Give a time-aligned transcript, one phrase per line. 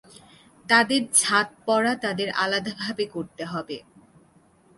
[0.65, 3.77] তাদের "ছাদ" পরা তাদের আলাদাভাবে করতে হবে।